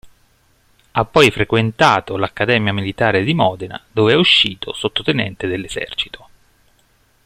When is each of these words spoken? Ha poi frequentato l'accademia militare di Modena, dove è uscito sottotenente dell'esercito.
Ha 0.93 1.05
poi 1.05 1.29
frequentato 1.29 2.17
l'accademia 2.17 2.73
militare 2.73 3.21
di 3.23 3.35
Modena, 3.35 3.79
dove 3.91 4.13
è 4.13 4.15
uscito 4.15 4.73
sottotenente 4.73 5.45
dell'esercito. 5.45 6.27